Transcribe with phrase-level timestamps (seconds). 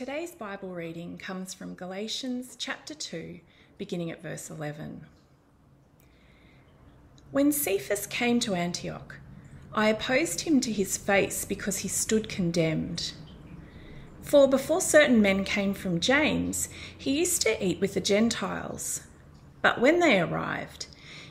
[0.00, 3.38] Today's Bible reading comes from Galatians chapter 2,
[3.76, 5.04] beginning at verse 11.
[7.30, 9.16] When Cephas came to Antioch,
[9.74, 13.12] I opposed him to his face because he stood condemned.
[14.22, 19.02] For before certain men came from James, he used to eat with the Gentiles.
[19.60, 20.86] But when they arrived,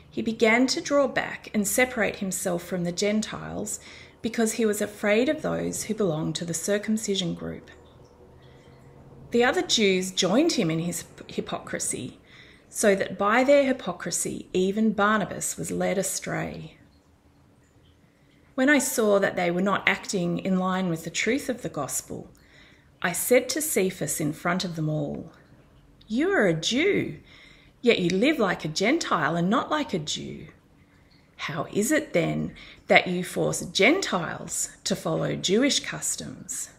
[0.08, 3.80] he began to draw back and separate himself from the Gentiles
[4.22, 7.68] because he was afraid of those who belonged to the circumcision group.
[9.30, 12.18] The other Jews joined him in his hypocrisy,
[12.68, 16.76] so that by their hypocrisy even Barnabas was led astray.
[18.56, 21.68] When I saw that they were not acting in line with the truth of the
[21.68, 22.30] gospel,
[23.02, 25.32] I said to Cephas in front of them all,
[26.08, 27.20] You are a Jew,
[27.80, 30.48] yet you live like a Gentile and not like a Jew.
[31.36, 32.52] How is it then
[32.88, 36.70] that you force Gentiles to follow Jewish customs?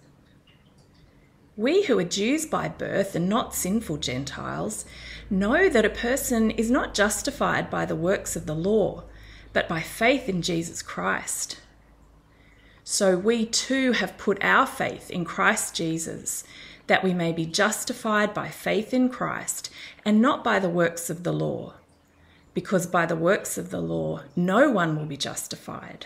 [1.58, 4.86] We who are Jews by birth and not sinful Gentiles
[5.30, 9.04] know that a person is not justified by the works of the law,
[9.52, 11.60] but by faith in Jesus Christ.
[12.86, 16.46] So we too have put our faith in Christ Jesus,
[16.88, 19.70] that we may be justified by faith in Christ
[20.06, 21.74] and not by the works of the law,
[22.54, 26.06] because by the works of the law no one will be justified.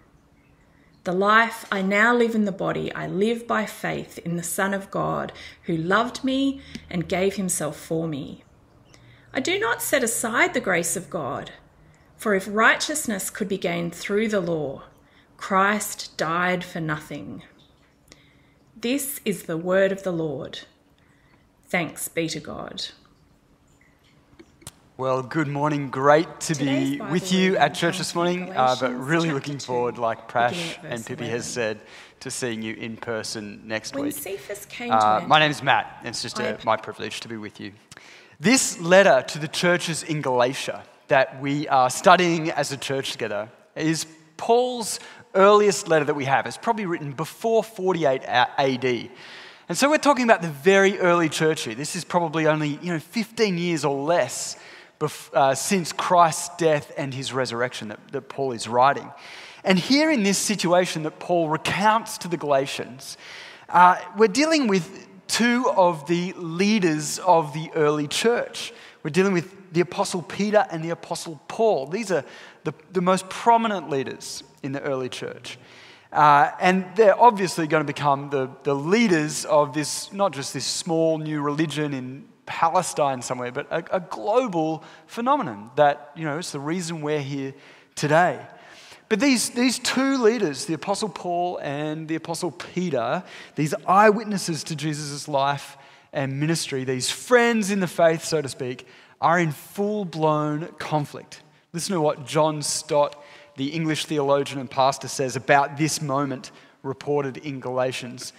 [1.03, 4.71] The life I now live in the body, I live by faith in the Son
[4.71, 8.43] of God, who loved me and gave himself for me.
[9.33, 11.51] I do not set aside the grace of God,
[12.17, 14.83] for if righteousness could be gained through the law,
[15.37, 17.41] Christ died for nothing.
[18.79, 20.59] This is the word of the Lord.
[21.67, 22.89] Thanks be to God.
[25.01, 25.89] Well, good morning.
[25.89, 30.29] Great to be with you at church this morning, uh, but really looking forward, like
[30.29, 31.81] Prash and Pippi has said,
[32.19, 34.13] to seeing you in person next when week.
[34.13, 37.37] Cephas came Uh, my name is Matt, and it's just a, my privilege to be
[37.37, 37.71] with you.
[38.39, 43.49] This letter to the churches in Galatia that we are studying as a church together
[43.75, 44.05] is
[44.37, 44.99] Paul's
[45.33, 46.45] earliest letter that we have.
[46.45, 48.85] It's probably written before 48 AD.
[49.67, 51.73] And so we're talking about the very early church here.
[51.73, 54.57] This is probably only you know, 15 years or less
[55.33, 59.09] uh, since Christ's death and his resurrection that, that Paul is writing.
[59.63, 63.17] And here in this situation that Paul recounts to the Galatians,
[63.69, 68.73] uh, we're dealing with two of the leaders of the early church.
[69.03, 71.87] We're dealing with the Apostle Peter and the Apostle Paul.
[71.87, 72.25] These are
[72.63, 75.57] the, the most prominent leaders in the early church.
[76.11, 80.65] Uh, and they're obviously going to become the, the leaders of this, not just this
[80.65, 86.51] small new religion in Palestine somewhere, but a, a global phenomenon that, you know, it's
[86.51, 87.53] the reason we're here
[87.95, 88.45] today.
[89.07, 93.23] But these, these two leaders, the Apostle Paul and the Apostle Peter,
[93.55, 95.77] these eyewitnesses to Jesus' life
[96.11, 98.85] and ministry, these friends in the faith, so to speak,
[99.21, 101.41] are in full blown conflict.
[101.71, 103.15] Listen to what John Stott,
[103.55, 106.51] the English theologian and pastor, says about this moment
[106.83, 108.33] reported in Galatians.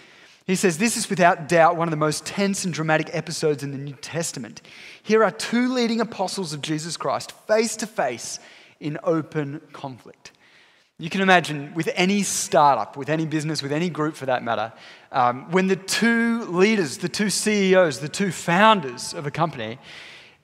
[0.53, 3.71] He says, This is without doubt one of the most tense and dramatic episodes in
[3.71, 4.61] the New Testament.
[5.03, 8.39] Here are two leading apostles of Jesus Christ face to face
[8.79, 10.31] in open conflict.
[10.99, 14.75] You can imagine with any startup, with any business, with any group for that matter,
[15.11, 19.79] um, when the two leaders, the two CEOs, the two founders of a company,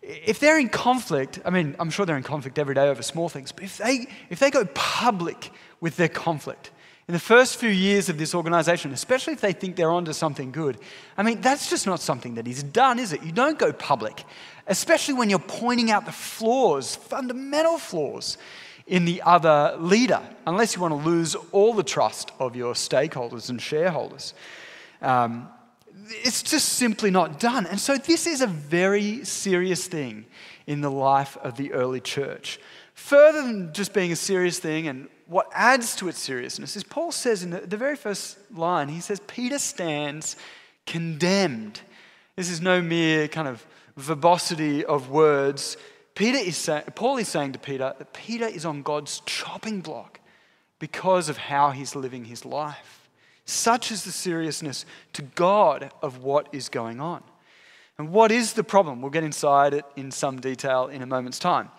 [0.01, 3.29] if they're in conflict, I mean, I'm sure they're in conflict every day over small
[3.29, 5.53] things, but if they, if they go public
[5.83, 6.71] with their conflict,
[7.09, 10.53] in the first few years of this organization, especially if they think they're onto something
[10.53, 10.77] good,
[11.17, 13.23] I mean, that's just not something that is done, is it?
[13.23, 14.25] You don't go public,
[14.67, 18.37] especially when you're pointing out the flaws, fundamental flaws
[18.87, 23.49] in the other leader, unless you want to lose all the trust of your stakeholders
[23.49, 24.35] and shareholders.
[25.01, 25.49] Um,
[26.11, 27.67] it's just simply not done.
[27.67, 30.27] And so, this is a very serious thing
[30.67, 32.61] in the life of the early church.
[32.95, 37.13] Further than just being a serious thing, and what adds to its seriousness is Paul
[37.13, 40.37] says in the, the very first line, he says, Peter stands
[40.87, 41.83] condemned.
[42.35, 43.65] This is no mere kind of
[43.97, 45.77] verbosity of words.
[46.15, 50.19] Peter is say, Paul is saying to Peter that Peter is on God's chopping block
[50.79, 53.09] because of how he's living his life.
[53.45, 57.23] Such is the seriousness to God of what is going on.
[57.99, 59.03] And what is the problem?
[59.03, 61.71] We'll get inside it in some detail in a moment's time.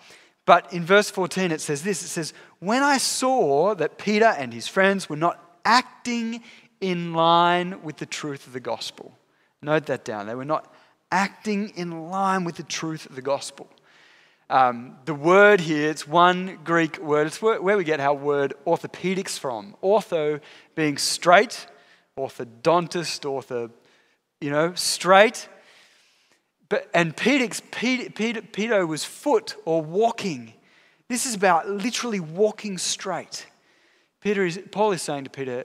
[0.50, 4.52] But in verse 14, it says this it says, When I saw that Peter and
[4.52, 6.42] his friends were not acting
[6.80, 9.16] in line with the truth of the gospel.
[9.62, 10.26] Note that down.
[10.26, 10.74] They were not
[11.12, 13.68] acting in line with the truth of the gospel.
[14.48, 17.28] Um, the word here, it's one Greek word.
[17.28, 19.76] It's where we get our word orthopedics from.
[19.84, 20.40] Ortho
[20.74, 21.68] being straight,
[22.18, 23.70] orthodontist, ortho,
[24.40, 25.48] you know, straight.
[26.70, 30.54] But, and pedo was foot or walking.
[31.08, 33.46] This is about literally walking straight.
[34.20, 35.64] Peter is, Paul is saying to Peter,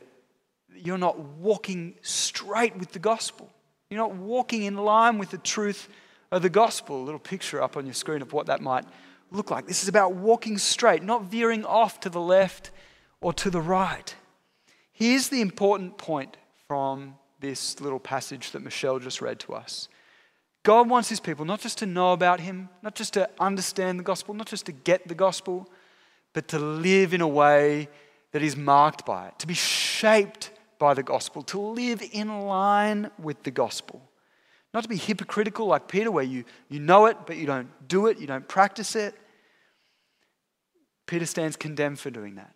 [0.76, 3.50] you're not walking straight with the gospel.
[3.90, 5.88] You're not walking in line with the truth
[6.32, 7.02] of the gospel.
[7.02, 8.86] A little picture up on your screen of what that might
[9.32, 9.68] look like.
[9.68, 12.72] This is about walking straight, not veering off to the left
[13.22, 14.16] or to the right.
[14.92, 16.38] Here's the important point
[16.68, 19.88] from this little passage that Michelle just read to us.
[20.66, 24.04] God wants his people not just to know about him, not just to understand the
[24.04, 25.70] gospel, not just to get the gospel,
[26.34, 27.88] but to live in a way
[28.32, 33.12] that is marked by it, to be shaped by the gospel, to live in line
[33.20, 34.02] with the gospel.
[34.74, 38.08] Not to be hypocritical like Peter, where you, you know it, but you don't do
[38.08, 39.14] it, you don't practice it.
[41.06, 42.56] Peter stands condemned for doing that.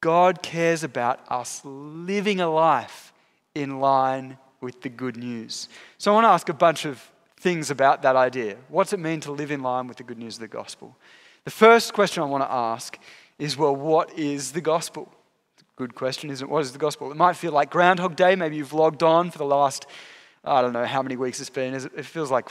[0.00, 3.12] God cares about us living a life
[3.54, 5.68] in line with the good news.
[5.96, 7.00] So I want to ask a bunch of
[7.40, 8.56] things about that idea.
[8.68, 10.96] What's it mean to live in line with the good news of the gospel?
[11.44, 12.98] The first question I want to ask
[13.38, 15.10] is well, what is the gospel?
[15.76, 16.50] Good question, isn't it?
[16.50, 17.10] What is the gospel?
[17.10, 18.36] It might feel like Groundhog Day.
[18.36, 19.86] Maybe you've logged on for the last,
[20.44, 21.72] I don't know how many weeks it's been.
[21.72, 22.50] It feels like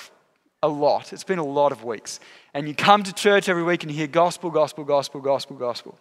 [0.64, 1.14] a lot.
[1.14, 2.20] It's been a lot of weeks.
[2.56, 5.98] And you come to church every week and you hear gospel, gospel, gospel, gospel, gospel.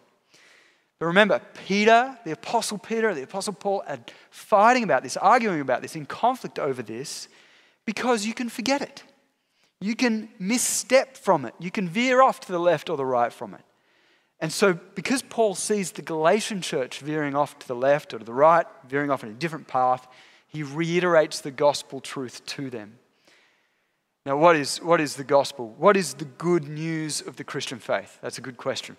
[0.97, 3.99] But remember, Peter, the Apostle Peter, the Apostle Paul are
[4.31, 7.29] fighting about this, arguing about this, in conflict over this,
[7.89, 9.03] because you can forget it.
[9.81, 11.55] You can misstep from it.
[11.57, 13.63] You can veer off to the left or the right from it.
[14.39, 18.23] And so, because Paul sees the Galatian church veering off to the left or to
[18.23, 20.07] the right, veering off in a different path,
[20.45, 22.99] he reiterates the gospel truth to them.
[24.23, 25.73] Now, what is, what is the gospel?
[25.79, 28.19] What is the good news of the Christian faith?
[28.21, 28.97] That's a good question.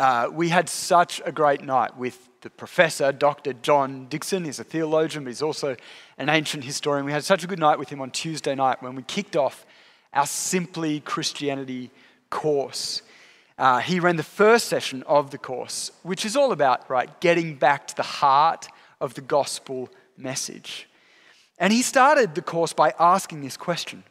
[0.00, 3.52] Uh, we had such a great night with the professor, Dr.
[3.52, 4.46] John Dickson.
[4.46, 5.76] He's a theologian, but he's also
[6.16, 7.04] an ancient historian.
[7.04, 9.66] We had such a good night with him on Tuesday night when we kicked off
[10.14, 11.90] our Simply Christianity
[12.30, 13.02] course.
[13.58, 17.56] Uh, he ran the first session of the course, which is all about, right, getting
[17.56, 18.68] back to the heart
[19.02, 20.88] of the gospel message.
[21.58, 24.04] And he started the course by asking this question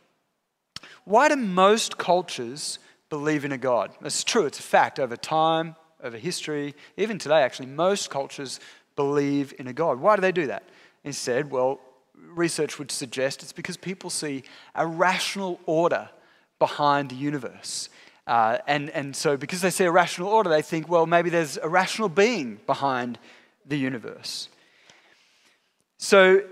[1.04, 2.78] Why do most cultures
[3.10, 3.90] believe in a God?
[4.04, 8.60] It's true, it's a fact over time, over history, even today, actually, most cultures
[8.96, 10.00] believe in a God.
[10.00, 10.63] Why do they do that?
[11.12, 11.80] Said, well,
[12.16, 14.44] research would suggest it's because people see
[14.75, 16.10] a rational order
[16.60, 17.90] behind the universe.
[18.28, 21.57] Uh, and, and so, because they see a rational order, they think, well, maybe there's
[21.57, 23.18] a rational being behind
[23.66, 24.50] the universe.
[25.98, 26.44] So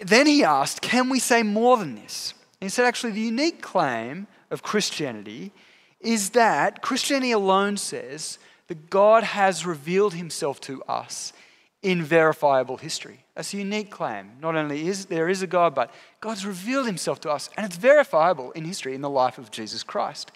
[0.00, 2.32] then he asked, can we say more than this?
[2.60, 5.52] And he said, actually, the unique claim of Christianity
[6.00, 8.38] is that Christianity alone says
[8.72, 11.34] that God has revealed himself to us
[11.82, 13.18] in verifiable history.
[13.34, 14.30] That's a unique claim.
[14.40, 17.76] Not only is there is a God, but God's revealed himself to us, and it's
[17.76, 20.32] verifiable in history in the life of Jesus Christ.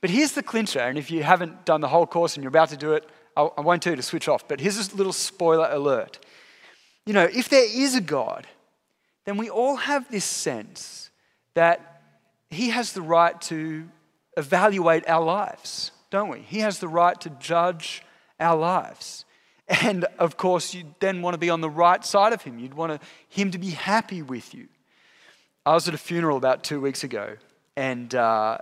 [0.00, 2.68] But here's the clincher, and if you haven't done the whole course and you're about
[2.68, 5.68] to do it, I won't tell you to switch off, but here's a little spoiler
[5.68, 6.24] alert.
[7.06, 8.46] You know, if there is a God,
[9.24, 11.10] then we all have this sense
[11.54, 12.02] that
[12.50, 13.88] He has the right to
[14.36, 16.40] evaluate our lives, don't we?
[16.40, 18.02] He has the right to judge
[18.38, 19.24] our lives.
[19.68, 22.58] And of course, you then want to be on the right side of Him.
[22.58, 24.66] You'd want Him to be happy with you.
[25.64, 27.36] I was at a funeral about two weeks ago,
[27.76, 28.58] and uh,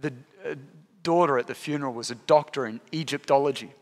[0.00, 0.12] the
[0.44, 0.56] uh,
[1.02, 3.72] daughter at the funeral was a doctor in Egyptology.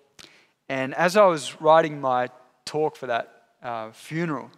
[0.68, 2.28] And as I was writing my
[2.64, 4.50] talk for that uh, funeral,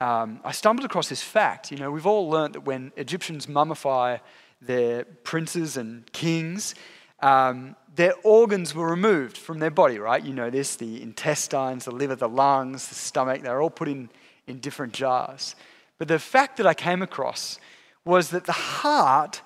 [0.00, 1.70] um, I stumbled across this fact.
[1.70, 4.20] You know, we've all learned that when Egyptians mummify
[4.60, 6.74] their princes and kings,
[7.20, 10.24] um, their organs were removed from their body, right?
[10.24, 14.08] You know this the intestines, the liver, the lungs, the stomach, they're all put in,
[14.46, 15.54] in different jars.
[15.98, 17.58] But the fact that I came across
[18.04, 19.42] was that the heart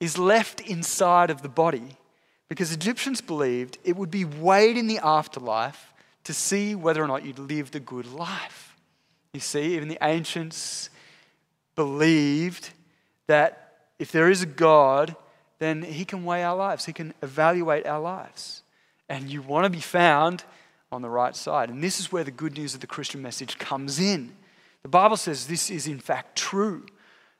[0.00, 1.96] is left inside of the body
[2.48, 5.92] because Egyptians believed it would be weighed in the afterlife
[6.24, 8.76] to see whether or not you'd lived a good life.
[9.32, 10.90] You see, even the ancients
[11.74, 12.70] believed
[13.26, 15.16] that if there is a God,
[15.62, 18.62] then he can weigh our lives, he can evaluate our lives.
[19.08, 20.44] And you want to be found
[20.90, 21.70] on the right side.
[21.70, 24.32] And this is where the good news of the Christian message comes in.
[24.82, 26.84] The Bible says this is in fact true.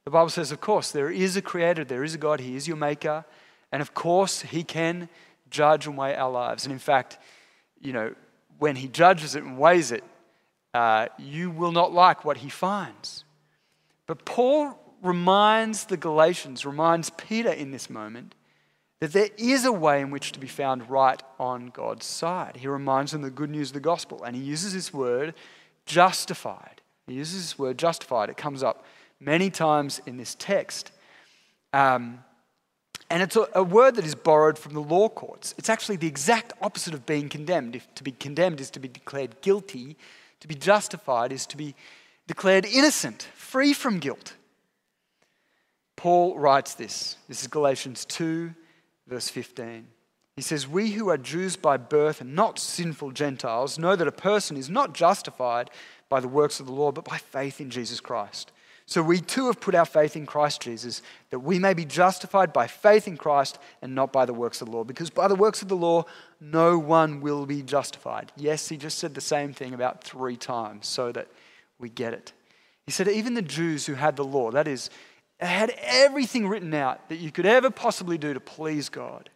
[0.05, 2.67] The Bible says, of course, there is a creator, there is a God, He is
[2.67, 3.25] your maker,
[3.71, 5.09] and of course, He can
[5.50, 6.64] judge and weigh our lives.
[6.64, 7.19] And in fact,
[7.81, 8.14] you know,
[8.59, 10.02] when He judges it and weighs it,
[10.75, 13.25] uh, you will not like what He finds.
[14.07, 18.35] But Paul reminds the Galatians, reminds Peter in this moment,
[19.00, 22.59] that there is a way in which to be found right on God's side.
[22.59, 25.35] He reminds them the good news of the gospel, and he uses this word
[25.87, 26.80] justified.
[27.09, 28.30] He uses this word justified.
[28.30, 28.85] It comes up
[29.18, 30.92] many times in this text.
[31.73, 32.23] Um,
[33.11, 35.54] and it's a, a, word that is borrowed from the law courts.
[35.59, 37.75] It's actually the exact opposite of being condemned.
[37.75, 39.97] If to be condemned is to be declared guilty,
[40.40, 41.75] to be justified is to be
[42.26, 44.35] declared innocent, free from guilt.
[46.02, 47.16] Paul writes this.
[47.28, 48.52] This is Galatians 2,
[49.06, 49.87] verse 15.
[50.35, 54.11] He says, We who are Jews by birth and not sinful Gentiles know that a
[54.11, 55.71] person is not justified
[56.09, 58.50] by the works of the law, but by faith in Jesus Christ.
[58.85, 62.52] So we too have put our faith in Christ Jesus, that we may be justified
[62.52, 64.82] by faith in Christ and not by the works of the law.
[64.82, 66.06] Because by the works of the law,
[66.40, 68.32] no one will be justified.
[68.35, 71.28] Yes, he just said the same thing about three times so that
[71.78, 72.32] we get it.
[72.87, 74.90] He said, even the Jews who had the law, that is,
[75.49, 79.31] had everything written out that you could ever possibly do to please God,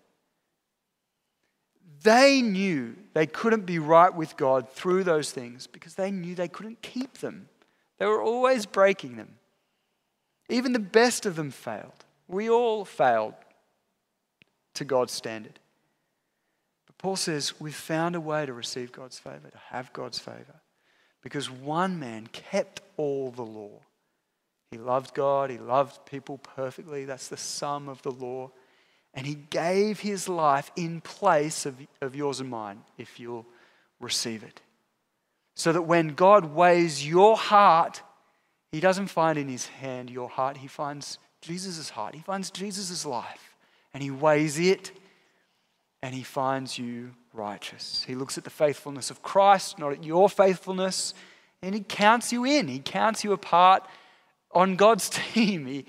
[2.02, 6.48] they knew they couldn't be right with God through those things because they knew they
[6.48, 7.48] couldn't keep them.
[7.98, 9.36] They were always breaking them.
[10.48, 12.04] Even the best of them failed.
[12.28, 13.34] We all failed
[14.74, 15.58] to God's standard.
[16.86, 20.60] But Paul says we've found a way to receive God's favor, to have God's favor,
[21.22, 23.80] because one man kept all the law.
[24.76, 27.06] He loved God, he loved people perfectly.
[27.06, 28.50] That's the sum of the law.
[29.14, 33.46] And he gave his life in place of, of yours and mine if you'll
[34.00, 34.60] receive it.
[35.54, 38.02] So that when God weighs your heart,
[38.70, 42.14] he doesn't find in his hand your heart, he finds Jesus' heart.
[42.14, 43.56] He finds Jesus' life
[43.94, 44.92] and he weighs it
[46.02, 48.04] and he finds you righteous.
[48.06, 51.14] He looks at the faithfulness of Christ, not at your faithfulness,
[51.62, 52.68] and he counts you in.
[52.68, 53.90] He counts you apart part
[54.56, 55.66] on God's team.
[55.66, 55.84] He,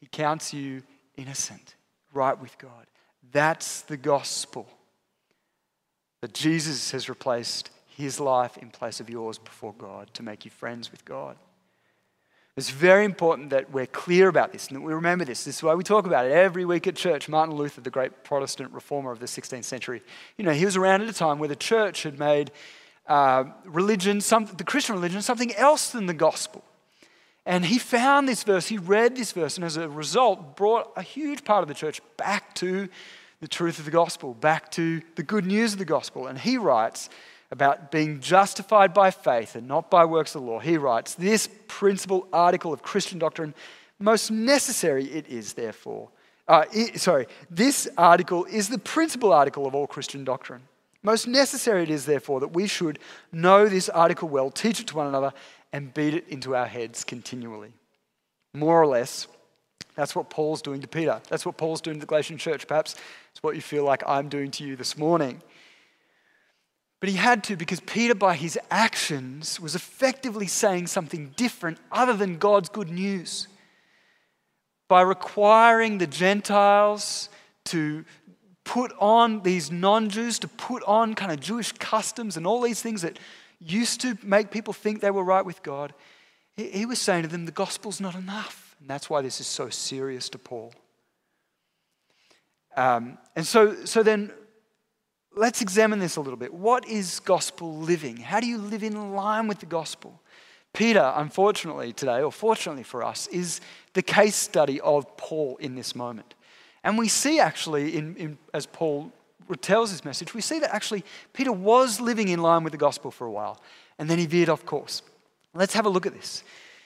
[0.00, 0.82] he counts you
[1.16, 1.76] innocent,
[2.12, 2.86] right with God.
[3.32, 4.68] That's the gospel.
[6.20, 10.50] That Jesus has replaced his life in place of yours before God to make you
[10.50, 11.36] friends with God.
[12.56, 15.44] It's very important that we're clear about this and that we remember this.
[15.44, 17.28] This is why we talk about it every week at church.
[17.28, 20.02] Martin Luther, the great Protestant reformer of the 16th century,
[20.36, 22.50] you know, he was around at a time where the church had made
[23.06, 26.64] uh, religion, some, the Christian religion, something else than the gospel.
[27.48, 31.02] And he found this verse, he read this verse, and as a result, brought a
[31.02, 32.90] huge part of the church back to
[33.40, 36.26] the truth of the gospel, back to the good news of the gospel.
[36.26, 37.08] And he writes,
[37.50, 41.48] about being justified by faith and not by works of the law, he writes, This
[41.68, 43.54] principal article of Christian doctrine,
[43.98, 46.10] most necessary it is, therefore.
[46.46, 50.60] Uh, it, sorry, this article is the principal article of all Christian doctrine.
[51.02, 52.98] Most necessary it is, therefore, that we should
[53.32, 55.32] know this article well, teach it to one another,
[55.72, 57.72] and beat it into our heads continually.
[58.54, 59.26] More or less,
[59.94, 61.20] that's what Paul's doing to Peter.
[61.28, 62.66] That's what Paul's doing to the Galatian church.
[62.66, 62.94] Perhaps
[63.32, 65.42] it's what you feel like I'm doing to you this morning.
[67.00, 72.14] But he had to because Peter, by his actions, was effectively saying something different other
[72.14, 73.48] than God's good news.
[74.88, 77.28] By requiring the Gentiles
[77.66, 78.04] to
[78.64, 82.82] put on these non Jews, to put on kind of Jewish customs and all these
[82.82, 83.18] things that
[83.60, 85.94] used to make people think they were right with God,
[86.56, 88.76] he was saying to them, the gospel's not enough.
[88.80, 90.72] And that's why this is so serious to Paul.
[92.76, 94.32] Um, and so, so then
[95.34, 96.52] let's examine this a little bit.
[96.52, 98.16] What is gospel living?
[98.16, 100.20] How do you live in line with the gospel?
[100.72, 103.60] Peter, unfortunately, today, or fortunately for us, is
[103.94, 106.34] the case study of Paul in this moment.
[106.84, 109.12] And we see actually, in, in, as Paul
[109.56, 113.10] tells his message, we see that actually Peter was living in line with the gospel
[113.10, 113.60] for a while,
[113.98, 115.02] and then he veered off course.
[115.54, 116.44] Let's have a look at this.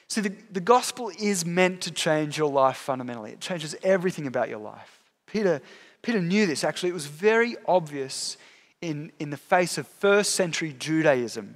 [0.08, 4.48] See, the, the gospel is meant to change your life fundamentally, it changes everything about
[4.48, 5.00] your life.
[5.26, 5.60] Peter
[6.02, 6.64] Peter knew this.
[6.64, 8.36] Actually, it was very obvious
[8.80, 11.54] in, in the face of first century Judaism,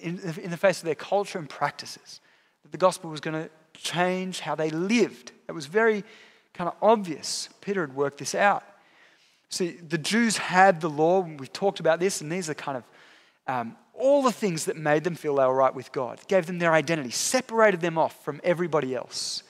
[0.00, 2.20] in, in the face of their culture and practices,
[2.62, 5.32] that the gospel was going to change how they lived.
[5.46, 6.02] It was very
[6.54, 7.50] kind of obvious.
[7.60, 8.64] Peter had worked this out.
[9.48, 12.84] See, the Jews had the law, we've talked about this, and these are kind of
[13.46, 16.46] um, all the things that made them feel they were right with God, it gave
[16.46, 19.42] them their identity, separated them off from everybody else.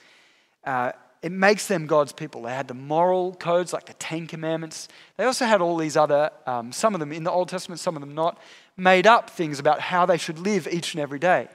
[0.63, 2.43] Uh, it makes them God's people.
[2.43, 4.87] They had the moral codes like the Ten Commandments.
[5.17, 7.95] They also had all these other, um, some of them in the Old Testament, some
[7.95, 8.39] of them not,
[8.77, 11.47] made up things about how they should live each and every day.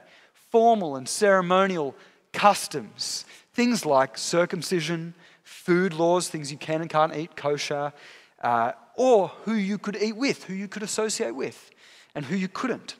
[0.49, 1.95] Formal and ceremonial
[2.33, 7.93] customs, things like circumcision, food laws, things you can and can't eat, kosher,
[8.41, 11.71] uh, or who you could eat with, who you could associate with,
[12.13, 12.95] and who you couldn't.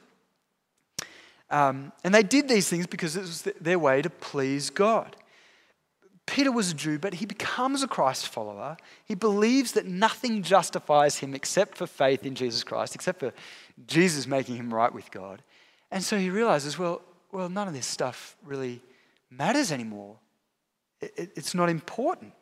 [1.50, 5.16] Um, and they did these things because it was their way to please God.
[6.24, 8.76] Peter was a Jew, but he becomes a Christ follower.
[9.04, 13.32] He believes that nothing justifies him except for faith in Jesus Christ, except for
[13.86, 15.42] Jesus making him right with God.
[15.90, 18.80] And so he realizes, well, well none of this stuff really
[19.30, 20.16] matters anymore.
[21.00, 22.32] It, it, it's not important.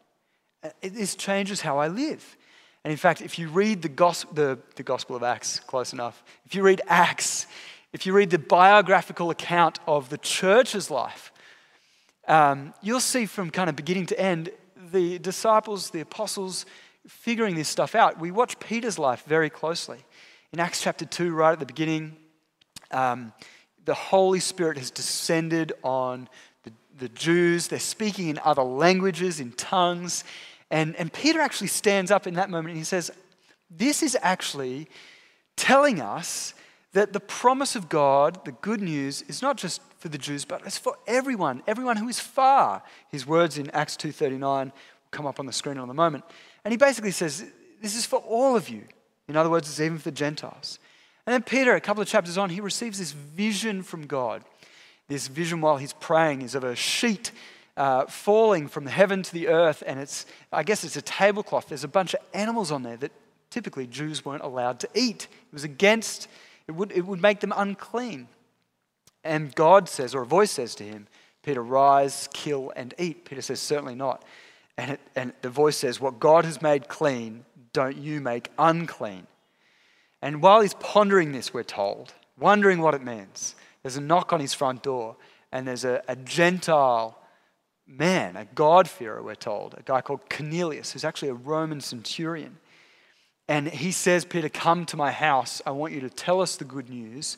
[0.82, 2.36] It, this changes how I live.
[2.84, 6.22] And in fact, if you read the, gospel, the, the Gospel of Acts, close enough,
[6.46, 7.46] if you read Acts,
[7.92, 11.32] if you read the biographical account of the church's life,
[12.26, 14.50] um, you'll see from kind of beginning to end
[14.92, 16.64] the disciples, the apostles,
[17.06, 18.18] figuring this stuff out.
[18.18, 19.98] We watch Peter's life very closely.
[20.52, 22.16] In Acts chapter 2, right at the beginning,
[22.90, 23.32] um,
[23.84, 26.28] the Holy Spirit has descended on
[26.64, 27.68] the, the Jews.
[27.68, 30.24] They're speaking in other languages, in tongues.
[30.70, 33.10] And, and Peter actually stands up in that moment and he says,
[33.70, 34.88] This is actually
[35.56, 36.54] telling us
[36.92, 40.62] that the promise of God, the good news, is not just for the Jews, but
[40.64, 42.82] it's for everyone, everyone who is far.
[43.08, 44.72] His words in Acts 2.39 will
[45.10, 46.24] come up on the screen in a moment.
[46.64, 47.44] And he basically says,
[47.80, 48.84] this is for all of you.
[49.28, 50.78] In other words, it's even for the Gentiles.
[51.26, 54.42] And then Peter, a couple of chapters on, he receives this vision from God.
[55.08, 57.30] This vision while he's praying is of a sheet
[57.80, 61.68] uh, falling from heaven to the earth, and it's, I guess it's a tablecloth.
[61.68, 63.10] There's a bunch of animals on there that
[63.48, 65.28] typically Jews weren't allowed to eat.
[65.30, 66.28] It was against
[66.68, 68.28] it would, it would make them unclean.
[69.24, 71.08] And God says, or a voice says to him,
[71.42, 73.24] Peter, rise, kill, and eat.
[73.24, 74.22] Peter says, certainly not.
[74.76, 79.26] And, it, and the voice says, What God has made clean, don't you make unclean.
[80.20, 84.40] And while he's pondering this, we're told, wondering what it means, there's a knock on
[84.40, 85.16] his front door,
[85.50, 87.16] and there's a, a Gentile
[87.90, 92.58] man, a God-fearer, we're told, a guy called Cornelius, who's actually a Roman centurion.
[93.48, 95.60] And he says, Peter, come to my house.
[95.66, 97.36] I want you to tell us the good news.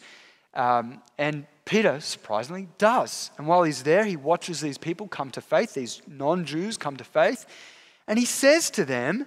[0.53, 3.31] Um, and Peter, surprisingly, does.
[3.39, 6.97] And while he's there, he watches these people come to faith, these non Jews come
[6.99, 7.47] to faith.
[8.07, 9.27] And he says to them,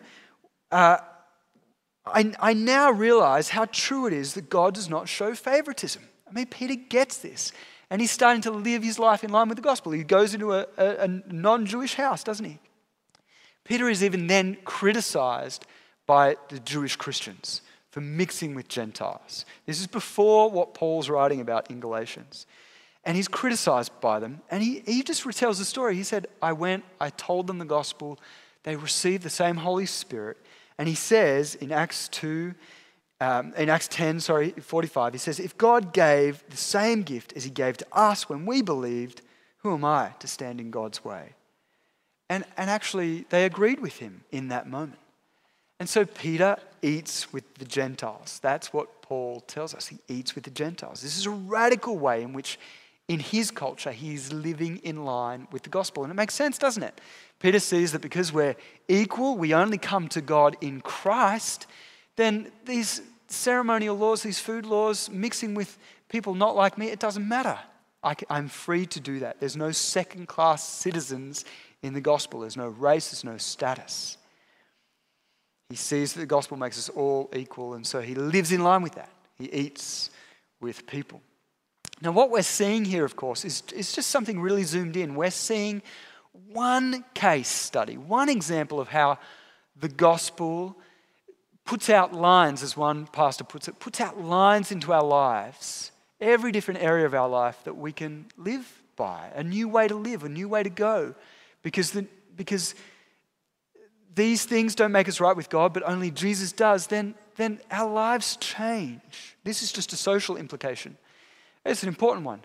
[0.71, 0.97] uh,
[2.05, 6.03] I, I now realize how true it is that God does not show favoritism.
[6.29, 7.51] I mean, Peter gets this.
[7.89, 9.91] And he's starting to live his life in line with the gospel.
[9.91, 12.59] He goes into a, a, a non Jewish house, doesn't he?
[13.63, 15.65] Peter is even then criticized
[16.05, 19.45] by the Jewish Christians for mixing with Gentiles.
[19.65, 22.45] This is before what Paul's writing about in Galatians.
[23.03, 24.41] And he's criticized by them.
[24.49, 25.95] And he, he just retells the story.
[25.95, 28.19] He said, I went, I told them the gospel,
[28.63, 30.37] they received the same Holy Spirit.
[30.77, 32.53] And he says in Acts 2,
[33.21, 37.43] um, in Acts 10, sorry, 45, he says, If God gave the same gift as
[37.43, 39.21] he gave to us when we believed,
[39.59, 41.33] who am I to stand in God's way?
[42.29, 44.99] And, and actually, they agreed with him in that moment.
[45.79, 48.39] And so Peter eats with the Gentiles.
[48.41, 49.87] That's what Paul tells us.
[49.87, 51.01] He eats with the Gentiles.
[51.01, 52.57] This is a radical way in which,
[53.07, 56.03] in his culture, he's living in line with the gospel.
[56.03, 56.99] And it makes sense, doesn't it?
[57.39, 58.55] Peter sees that because we're
[58.87, 61.67] equal, we only come to God in Christ,
[62.15, 65.77] then these ceremonial laws, these food laws, mixing with
[66.09, 67.57] people not like me, it doesn't matter.
[68.03, 69.39] I am free to do that.
[69.39, 71.43] There's no second class citizens
[71.81, 74.17] in the gospel, there's no race, there's no status.
[75.69, 78.81] He sees that the gospel makes us all equal, and so he lives in line
[78.81, 79.09] with that.
[79.37, 80.09] He eats
[80.61, 81.21] with people.
[82.01, 85.15] Now, what we're seeing here, of course, is, is just something really zoomed in.
[85.15, 85.81] We're seeing
[86.47, 89.17] one case study, one example of how
[89.75, 90.77] the gospel
[91.65, 96.51] puts out lines, as one pastor puts it, puts out lines into our lives, every
[96.51, 100.23] different area of our life that we can live by, a new way to live,
[100.23, 101.15] a new way to go.
[101.63, 102.75] Because, the, because
[104.13, 107.91] these things don't make us right with God, but only Jesus does, then, then our
[107.91, 109.35] lives change.
[109.43, 110.97] This is just a social implication.
[111.65, 112.41] It's an important one.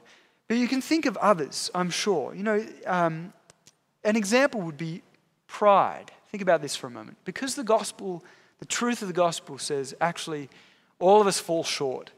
[0.49, 2.35] But you can think of others, I'm sure.
[2.35, 3.33] You know, um,
[4.03, 5.03] an example would be
[5.47, 6.11] pride.
[6.31, 7.19] Think about this for a moment.
[7.25, 8.25] Because the gospel,
[8.61, 10.49] the truth of the gospel says actually
[10.99, 12.11] all of us fall short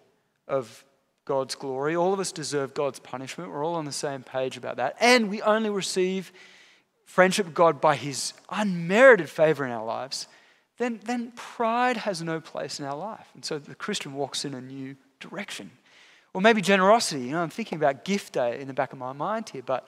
[0.46, 0.84] of
[1.24, 3.50] God's glory, all of us deserve God's punishment.
[3.50, 4.96] We're all on the same page about that.
[5.00, 6.32] And we only receive
[7.04, 10.26] friendship with God by His unmerited favor in our lives,
[10.78, 13.28] then, then pride has no place in our life.
[13.34, 15.70] And so the Christian walks in a new direction.
[16.34, 17.26] Or maybe generosity.
[17.26, 19.86] You know, I'm thinking about gift day in the back of my mind here, but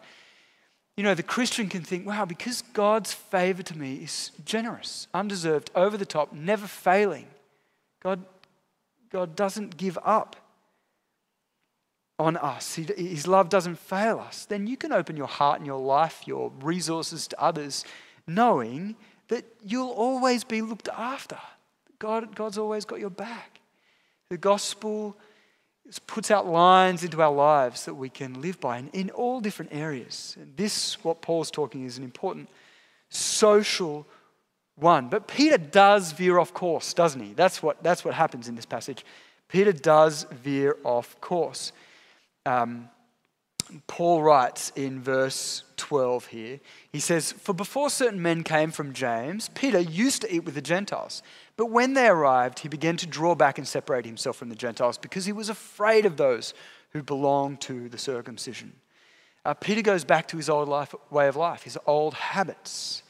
[0.96, 5.70] you know, the Christian can think, wow, because God's favor to me is generous, undeserved,
[5.74, 7.26] over the top, never failing.
[8.02, 8.24] God,
[9.10, 10.36] God doesn't give up
[12.16, 14.44] on us, he, His love doesn't fail us.
[14.44, 17.84] Then you can open your heart and your life, your resources to others,
[18.26, 18.94] knowing
[19.28, 21.38] that you'll always be looked after.
[21.98, 23.60] God, God's always got your back.
[24.30, 25.16] The gospel
[26.06, 29.72] puts out lines into our lives that we can live by in, in all different
[29.74, 30.36] areas.
[30.40, 32.48] And this, what Paul's talking, is an important
[33.10, 34.06] social
[34.76, 35.08] one.
[35.08, 37.32] But Peter does veer off course, doesn't he?
[37.34, 39.04] That's what, that's what happens in this passage.
[39.48, 41.72] Peter does veer off course.
[42.46, 42.88] Um,
[43.86, 46.60] Paul writes in verse 12 here,
[46.92, 50.60] he says, For before certain men came from James, Peter used to eat with the
[50.62, 51.22] Gentiles.
[51.56, 54.98] But when they arrived, he began to draw back and separate himself from the Gentiles
[54.98, 56.52] because he was afraid of those
[56.90, 58.72] who belonged to the circumcision.
[59.44, 63.02] Uh, Peter goes back to his old life, way of life, his old habits.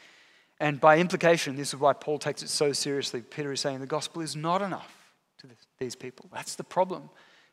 [0.61, 3.23] And by implication, this is why Paul takes it so seriously.
[3.23, 6.29] Peter is saying the gospel is not enough to this, these people.
[6.33, 7.09] That's the problem.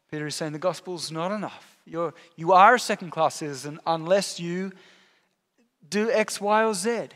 [0.09, 1.77] Peter is saying the gospel is not enough.
[1.85, 4.71] You're, you are a second class citizen unless you
[5.89, 7.09] do X, Y, or Z.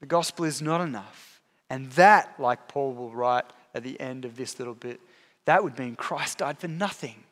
[0.00, 1.35] The gospel is not enough.
[1.68, 5.00] And that, like Paul will write at the end of this little bit,
[5.44, 7.24] that would mean Christ died for nothing.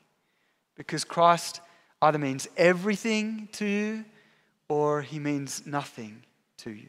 [0.77, 1.61] Because Christ
[2.03, 4.05] either means everything to you
[4.69, 6.23] or he means nothing
[6.59, 6.89] to you.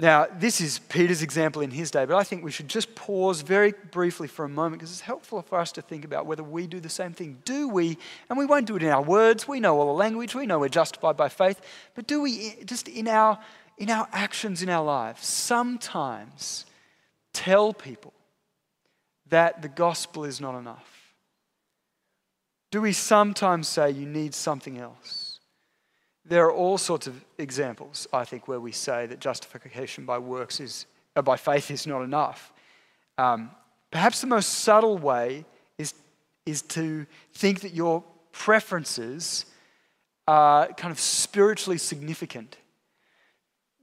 [0.00, 3.42] Now, this is Peter's example in his day, but I think we should just pause
[3.42, 6.66] very briefly for a moment because it's helpful for us to think about whether we
[6.66, 7.42] do the same thing.
[7.44, 7.98] Do we,
[8.30, 10.58] and we won't do it in our words, we know all the language, we know
[10.58, 11.60] we're justified by faith,
[11.94, 13.38] but do we just in our
[13.80, 16.66] in our actions in our lives sometimes
[17.32, 18.12] tell people
[19.30, 21.14] that the gospel is not enough?
[22.70, 25.40] Do we sometimes say you need something else?
[26.26, 30.60] There are all sorts of examples, I think, where we say that justification by works
[30.60, 30.84] is,
[31.16, 32.52] uh, by faith is not enough.
[33.16, 33.50] Um,
[33.90, 35.46] perhaps the most subtle way
[35.78, 35.94] is,
[36.44, 39.46] is to think that your preferences
[40.28, 42.58] are kind of spiritually significant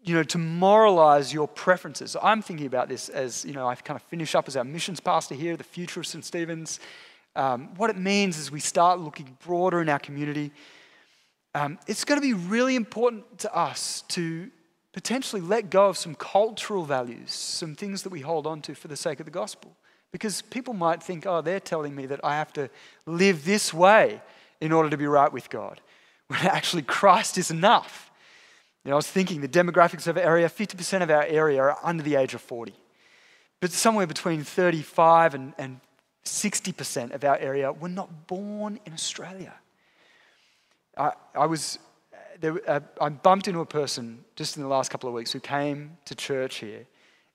[0.07, 2.15] you know, to moralize your preferences.
[2.23, 5.01] I'm thinking about this as, you know, I kind of finish up as our missions
[5.01, 6.23] pastor here, the future of St.
[6.23, 6.79] Stephen's.
[7.35, 10.51] Um, what it means is we start looking broader in our community.
[11.53, 14.49] Um, it's going to be really important to us to
[14.93, 18.87] potentially let go of some cultural values, some things that we hold on to for
[18.87, 19.75] the sake of the gospel.
[20.13, 22.69] Because people might think, oh, they're telling me that I have to
[23.05, 24.21] live this way
[24.61, 25.81] in order to be right with God.
[26.27, 28.06] When actually Christ is enough.
[28.87, 31.77] You know, I was thinking the demographics of our area 50% of our area are
[31.83, 32.73] under the age of 40.
[33.59, 35.81] But somewhere between 35 and, and
[36.23, 39.53] 60% of our area were not born in Australia.
[40.95, 41.79] I, I was,
[42.39, 45.41] there, uh, I bumped into a person just in the last couple of weeks who
[45.41, 46.85] came to church here,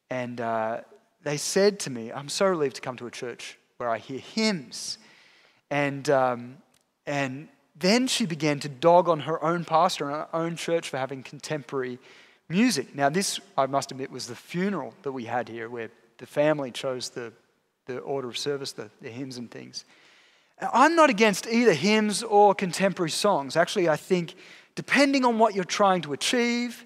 [0.09, 0.81] and uh,
[1.23, 4.21] they said to me, I'm so relieved to come to a church where I hear
[4.21, 4.97] hymns.
[5.71, 6.57] And, um,
[7.05, 10.99] and then she began to dog on her own pastor and her own church for
[10.99, 11.99] having contemporary
[12.49, 12.95] music.
[12.95, 16.71] Now, this, I must admit, was the funeral that we had here where the family
[16.71, 17.33] chose the,
[17.87, 19.85] the order of service, the, the hymns and things.
[20.73, 23.57] I'm not against either hymns or contemporary songs.
[23.57, 24.35] Actually, I think
[24.75, 26.85] depending on what you're trying to achieve,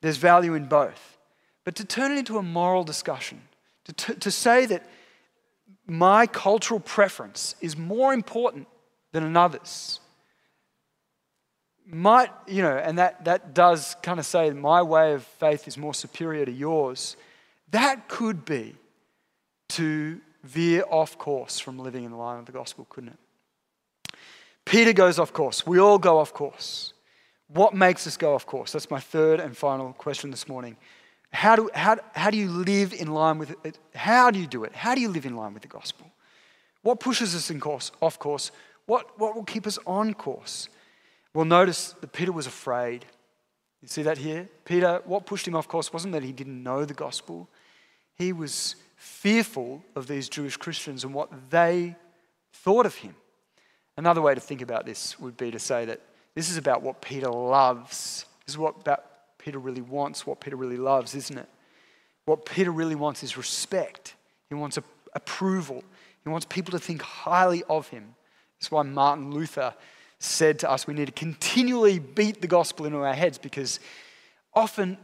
[0.00, 1.18] there's value in both.
[1.64, 3.42] But to turn it into a moral discussion,
[3.84, 4.86] to, t- to say that
[5.86, 8.66] my cultural preference is more important
[9.12, 10.00] than another's,
[11.86, 15.76] might, you know, and that, that does kind of say my way of faith is
[15.76, 17.16] more superior to yours,
[17.70, 18.74] that could be
[19.70, 24.16] to veer off course from living in the line of the gospel, couldn't it?
[24.64, 25.66] Peter goes off course.
[25.66, 26.92] We all go off course.
[27.48, 28.72] What makes us go off course?
[28.72, 30.76] That's my third and final question this morning.
[31.32, 33.78] How do, how, how do you live in line with it?
[33.94, 34.72] How do you do it?
[34.72, 36.06] How do you live in line with the gospel?
[36.82, 38.50] What pushes us in course, off course?
[38.86, 40.68] What, what will keep us on course?
[41.34, 43.04] Well, notice that Peter was afraid.
[43.82, 44.48] You see that here?
[44.64, 47.48] Peter, what pushed him off course wasn't that he didn't know the gospel,
[48.14, 51.96] he was fearful of these Jewish Christians and what they
[52.52, 53.16] thought of him.
[53.96, 56.00] Another way to think about this would be to say that
[56.34, 58.24] this is about what Peter loves.
[58.46, 58.86] This is what
[59.38, 61.48] Peter really wants, what Peter really loves, isn't it?
[62.24, 64.14] What Peter really wants is respect.
[64.48, 64.78] He wants
[65.14, 65.84] approval.
[66.22, 68.14] He wants people to think highly of him.
[68.58, 69.74] That's why Martin Luther
[70.24, 73.80] said to us we need to continually beat the gospel into our heads because
[74.52, 74.98] often,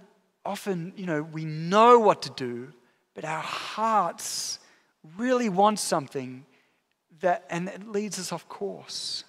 [0.44, 2.72] often, you know, we know what to do,
[3.14, 4.58] but our hearts
[5.16, 6.44] really want something
[7.20, 9.24] that, and it leads us off course.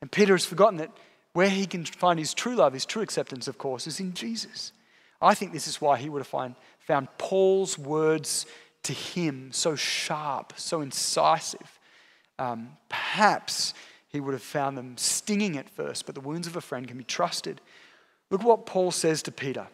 [0.00, 0.90] And Peter has forgotten that
[1.34, 4.72] Where he can find his true love, his true acceptance, of course, is in Jesus.
[5.20, 8.46] I think this is why he would have find, found Paul's words
[8.84, 11.80] to him so sharp, so incisive.
[12.38, 13.74] Um, perhaps
[14.14, 16.96] he would have found them stinging at first, but the wounds of a friend can
[16.96, 17.60] be trusted.
[18.30, 19.66] Look what Paul says to Peter.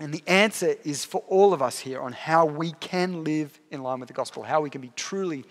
[0.00, 3.82] And the answer is for all of us here on how we can live in
[3.82, 5.44] line with the gospel, how we can be truly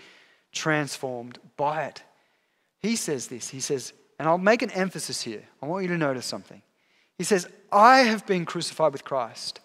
[0.51, 2.01] transformed by it.
[2.79, 3.49] He says this.
[3.49, 5.43] He says, and I'll make an emphasis here.
[5.61, 6.63] I want you to notice something.
[7.19, 9.59] He says, I have been crucified with Christ,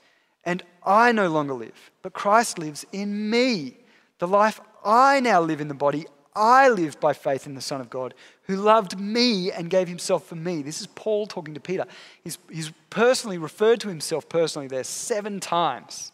[0.45, 3.79] and I no longer live, but Christ lives in me.
[4.19, 7.81] The life I now live in the body, I live by faith in the Son
[7.81, 8.15] of God,
[8.45, 10.63] who loved me and gave himself for me.
[10.63, 11.85] This is Paul talking to Peter.
[12.25, 16.13] He's, he's personally referred to himself personally there seven times.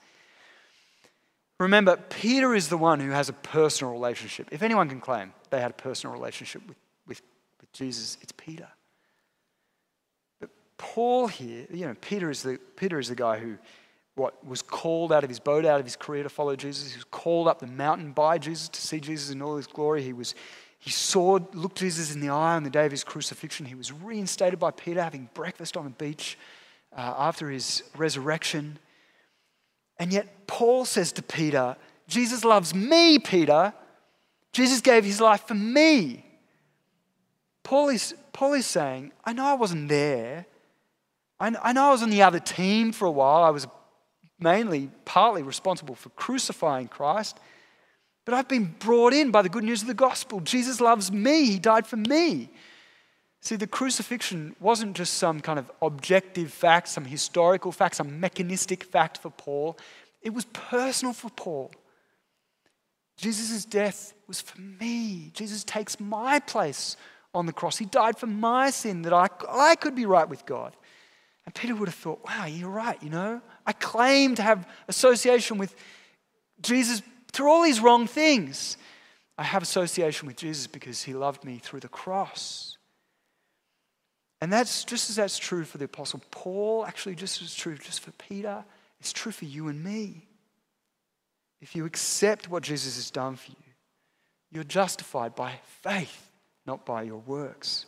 [1.60, 4.48] Remember, Peter is the one who has a personal relationship.
[4.52, 6.76] If anyone can claim they had a personal relationship with,
[7.06, 7.22] with,
[7.60, 8.68] with Jesus, it's Peter.
[10.40, 13.56] But Paul here, you know, Peter is the, Peter is the guy who
[14.18, 16.92] what was called out of his boat, out of his career to follow Jesus.
[16.92, 20.02] He was called up the mountain by Jesus to see Jesus in all his glory.
[20.02, 20.34] He was
[20.78, 23.66] he saw, looked Jesus in the eye on the day of his crucifixion.
[23.66, 26.38] He was reinstated by Peter having breakfast on the beach
[26.96, 28.78] uh, after his resurrection.
[29.98, 31.76] And yet, Paul says to Peter,
[32.06, 33.72] Jesus loves me, Peter.
[34.52, 36.24] Jesus gave his life for me.
[37.64, 40.46] Paul is, Paul is saying, I know I wasn't there.
[41.40, 43.42] I, I know I was on the other team for a while.
[43.42, 43.66] I was
[44.38, 47.38] mainly, partly responsible for crucifying Christ.
[48.24, 50.40] But I've been brought in by the good news of the gospel.
[50.40, 52.50] Jesus loves me, He died for me.
[53.40, 58.82] See, the crucifixion wasn't just some kind of objective fact, some historical fact, some mechanistic
[58.82, 59.78] fact for Paul.
[60.22, 61.70] It was personal for Paul.
[63.16, 65.30] Jesus' death was for me.
[65.34, 66.96] Jesus takes my place
[67.34, 67.76] on the cross.
[67.78, 70.76] He died for my sin that I, I could be right with God.
[71.48, 73.40] And Peter would have thought, wow, you're right, you know?
[73.64, 75.74] I claim to have association with
[76.60, 77.00] Jesus
[77.32, 78.76] through all these wrong things.
[79.38, 82.76] I have association with Jesus because he loved me through the cross.
[84.42, 88.00] And that's just as that's true for the Apostle Paul, actually, just as true just
[88.00, 88.62] for Peter,
[89.00, 90.26] it's true for you and me.
[91.62, 93.72] If you accept what Jesus has done for you,
[94.52, 96.30] you're justified by faith,
[96.66, 97.86] not by your works.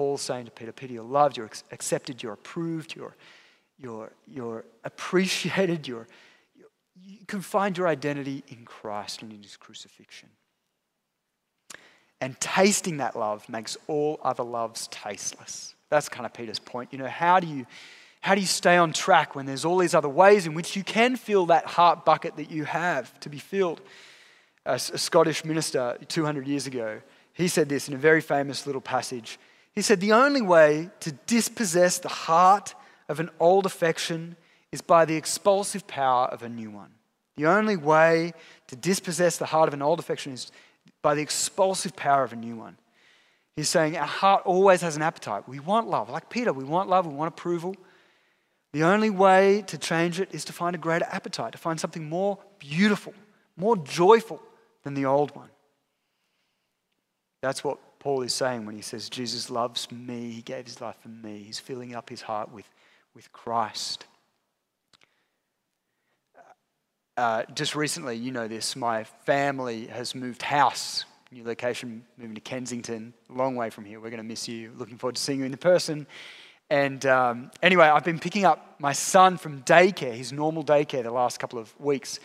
[0.00, 3.14] Paul's saying to Peter, Peter, you're loved, you're accepted, you're approved, you're,
[3.78, 6.06] you're, you're appreciated, you're,
[6.98, 10.30] you can find your identity in Christ and in his crucifixion.
[12.18, 15.74] And tasting that love makes all other loves tasteless.
[15.90, 16.94] That's kind of Peter's point.
[16.94, 17.66] You know, how do you
[18.22, 20.82] how do you stay on track when there's all these other ways in which you
[20.82, 23.82] can fill that heart bucket that you have to be filled?
[24.64, 27.02] A, a Scottish minister 200 years ago,
[27.34, 29.38] he said this in a very famous little passage.
[29.74, 32.74] He said, The only way to dispossess the heart
[33.08, 34.36] of an old affection
[34.72, 36.90] is by the expulsive power of a new one.
[37.36, 38.32] The only way
[38.68, 40.50] to dispossess the heart of an old affection is
[41.02, 42.76] by the expulsive power of a new one.
[43.56, 45.48] He's saying our heart always has an appetite.
[45.48, 46.08] We want love.
[46.08, 47.74] Like Peter, we want love, we want approval.
[48.72, 52.08] The only way to change it is to find a greater appetite, to find something
[52.08, 53.12] more beautiful,
[53.56, 54.40] more joyful
[54.84, 55.50] than the old one.
[57.42, 60.96] That's what Paul is saying when he says, Jesus loves me, he gave his life
[61.00, 61.42] for me.
[61.44, 62.68] He's filling up his heart with,
[63.14, 64.06] with Christ.
[67.16, 72.40] Uh, just recently, you know this, my family has moved house, new location, moving to
[72.40, 74.00] Kensington, a long way from here.
[74.00, 74.72] We're going to miss you.
[74.78, 76.06] Looking forward to seeing you in person.
[76.70, 81.10] And um, anyway, I've been picking up my son from daycare, his normal daycare, the
[81.10, 82.18] last couple of weeks.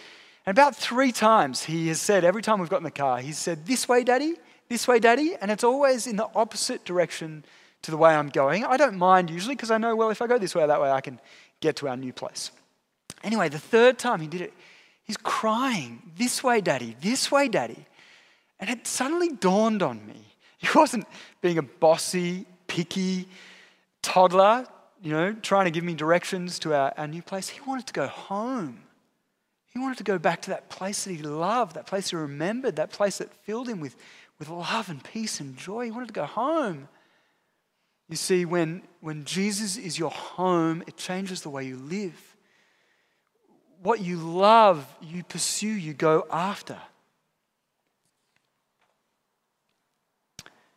[0.45, 3.37] And about three times he has said, every time we've got in the car, he's
[3.37, 4.35] said, This way, daddy,
[4.69, 5.35] this way, daddy.
[5.39, 7.45] And it's always in the opposite direction
[7.83, 8.65] to the way I'm going.
[8.65, 10.81] I don't mind usually because I know, well, if I go this way or that
[10.81, 11.19] way, I can
[11.61, 12.51] get to our new place.
[13.23, 14.53] Anyway, the third time he did it,
[15.03, 17.85] he's crying, This way, daddy, this way, daddy.
[18.59, 20.21] And it suddenly dawned on me.
[20.57, 21.05] He wasn't
[21.41, 23.27] being a bossy, picky,
[24.01, 24.65] toddler,
[25.03, 27.49] you know, trying to give me directions to our, our new place.
[27.49, 28.81] He wanted to go home.
[29.67, 32.77] He wanted to go back to that place that he loved, that place he remembered,
[32.77, 33.95] that place that filled him with,
[34.39, 35.85] with love and peace and joy.
[35.85, 36.87] He wanted to go home.
[38.09, 42.35] You see, when, when Jesus is your home, it changes the way you live.
[43.81, 46.77] What you love, you pursue, you go after.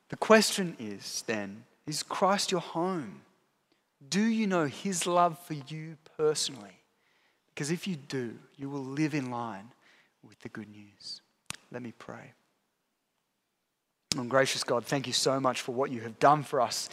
[0.08, 3.22] The question is then is Christ your home?
[4.08, 6.78] Do you know his love for you personally?
[7.54, 9.72] Because if you do, you will live in line
[10.22, 11.22] with the good news.
[11.72, 12.32] Let me pray.
[14.16, 16.88] Oh, gracious God, thank you so much for what you have done for us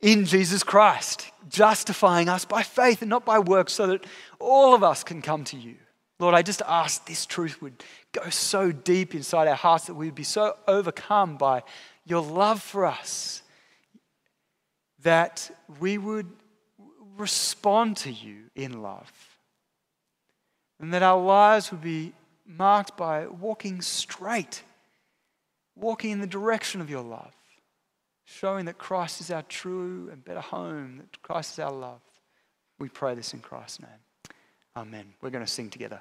[0.00, 4.04] in Jesus Christ, justifying us by faith and not by works, so that
[4.38, 5.76] all of us can come to you.
[6.18, 7.82] Lord, I just ask this truth would
[8.12, 11.62] go so deep inside our hearts that we would be so overcome by
[12.04, 13.42] your love for us
[15.02, 16.30] that we would
[17.16, 19.10] respond to you in love.
[20.78, 22.12] And that our lives would be
[22.46, 24.62] marked by walking straight,
[25.80, 27.32] walking in the direction of your love,
[28.24, 32.00] showing that Christ is our true and better home, that Christ is our love.
[32.78, 34.34] We pray this in Christ's name.
[34.76, 35.14] Amen.
[35.20, 36.00] We're going to sing together.